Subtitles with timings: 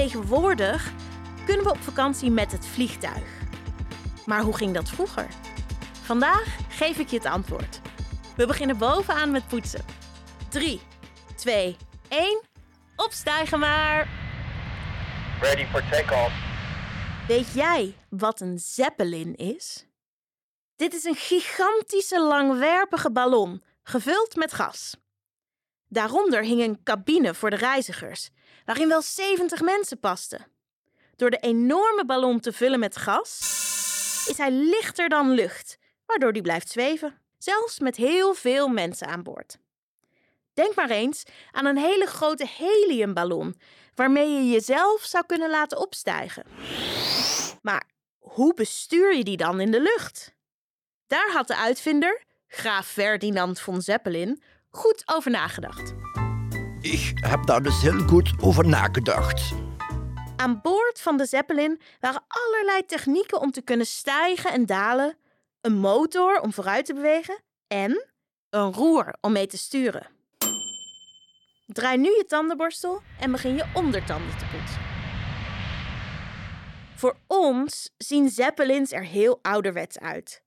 [0.00, 0.92] Tegenwoordig
[1.46, 3.42] kunnen we op vakantie met het vliegtuig.
[4.26, 5.28] Maar hoe ging dat vroeger?
[6.02, 7.80] Vandaag geef ik je het antwoord.
[8.36, 9.84] We beginnen bovenaan met poetsen.
[10.48, 10.80] 3,
[11.36, 11.76] 2,
[12.08, 12.42] 1.
[12.96, 14.08] Opstijgen maar!
[15.40, 16.32] Ready for takeoff.
[17.28, 19.86] Weet jij wat een zeppelin is?
[20.76, 24.99] Dit is een gigantische langwerpige ballon, gevuld met gas.
[25.92, 28.30] Daaronder hing een cabine voor de reizigers,
[28.64, 30.46] waarin wel 70 mensen pasten.
[31.16, 33.38] Door de enorme ballon te vullen met gas,
[34.28, 39.22] is hij lichter dan lucht, waardoor die blijft zweven, zelfs met heel veel mensen aan
[39.22, 39.58] boord.
[40.54, 43.60] Denk maar eens aan een hele grote heliumballon,
[43.94, 46.44] waarmee je jezelf zou kunnen laten opstijgen.
[47.62, 47.86] Maar
[48.18, 50.34] hoe bestuur je die dan in de lucht?
[51.06, 55.94] Daar had de uitvinder, graaf Ferdinand von Zeppelin, goed over nagedacht.
[56.80, 59.52] Ik heb daar dus heel goed over nagedacht.
[60.36, 65.16] Aan boord van de Zeppelin waren allerlei technieken om te kunnen stijgen en dalen,
[65.60, 68.06] een motor om vooruit te bewegen en
[68.50, 70.06] een roer om mee te sturen.
[71.66, 74.80] Draai nu je tandenborstel en begin je ondertanden te poetsen.
[76.96, 80.42] Voor ons zien Zeppelins er heel ouderwets uit.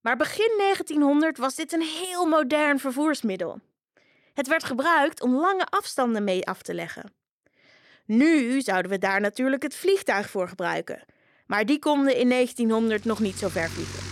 [0.00, 3.60] Maar begin 1900 was dit een heel modern vervoersmiddel.
[4.34, 7.12] Het werd gebruikt om lange afstanden mee af te leggen.
[8.04, 11.04] Nu zouden we daar natuurlijk het vliegtuig voor gebruiken,
[11.46, 14.08] maar die konden in 1900 nog niet zo ver vliegen.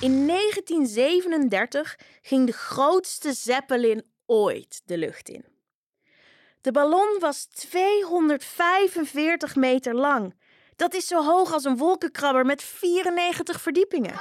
[0.00, 5.44] In 1937 ging de grootste Zeppelin ooit de lucht in.
[6.60, 10.34] De ballon was 245 meter lang.
[10.78, 14.14] Dat is zo hoog als een wolkenkrabber met 94 verdiepingen.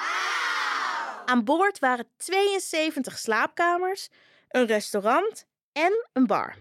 [1.26, 4.10] Aan boord waren 72 slaapkamers,
[4.50, 6.56] een restaurant en een bar.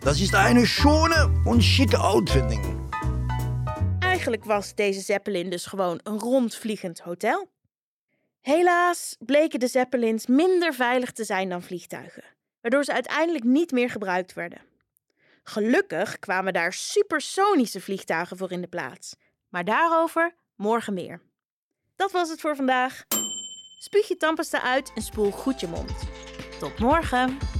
[0.00, 2.90] Dat is eine schone und schicke Outfinding.
[3.98, 7.50] Eigenlijk was deze Zeppelin dus gewoon een rondvliegend hotel.
[8.40, 12.24] Helaas bleken de Zeppelins minder veilig te zijn dan vliegtuigen,
[12.60, 14.69] waardoor ze uiteindelijk niet meer gebruikt werden.
[15.50, 19.16] Gelukkig kwamen daar supersonische vliegtuigen voor in de plaats,
[19.48, 21.22] maar daarover morgen meer.
[21.96, 23.04] Dat was het voor vandaag.
[23.78, 25.92] Spuug je tandpasta uit en spoel goed je mond.
[26.58, 27.59] Tot morgen!